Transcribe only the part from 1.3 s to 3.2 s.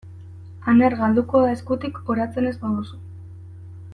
da eskutik oratzen ez baduzu.